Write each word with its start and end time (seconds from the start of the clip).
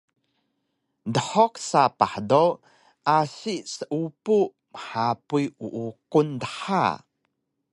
Dhuq 1.15 1.53
sapah 1.69 2.13
do 2.29 2.45
asi 3.17 3.55
seupu 3.73 4.37
mhapuy 4.73 5.45
uuqun 5.65 6.27
dha 6.43 6.83